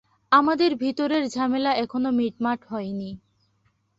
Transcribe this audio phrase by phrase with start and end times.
[0.31, 3.09] আমাদের ভেতরের ঝামেলা এখনো মিটমাট হয়নি।